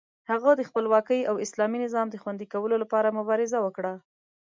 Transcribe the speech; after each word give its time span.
هغه 0.29 0.51
د 0.55 0.61
خپلواکۍ 0.69 1.19
او 1.29 1.35
اسلامي 1.45 1.77
نظام 1.85 2.07
د 2.09 2.15
خوندي 2.21 2.47
کولو 2.53 2.75
لپاره 2.83 3.15
مبارزه 3.19 3.57
وکړه. 3.61 3.93